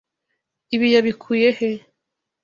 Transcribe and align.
Ibi 0.75 0.87
yabikuye 0.95 1.49
he? 1.57 1.69